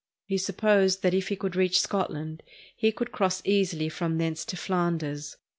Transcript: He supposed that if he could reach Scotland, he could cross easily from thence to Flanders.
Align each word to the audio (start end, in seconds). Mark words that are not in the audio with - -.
He 0.25 0.39
supposed 0.39 1.03
that 1.03 1.13
if 1.13 1.27
he 1.27 1.35
could 1.35 1.55
reach 1.55 1.79
Scotland, 1.79 2.41
he 2.75 2.91
could 2.91 3.11
cross 3.11 3.39
easily 3.45 3.87
from 3.87 4.17
thence 4.17 4.43
to 4.45 4.57
Flanders. 4.57 5.37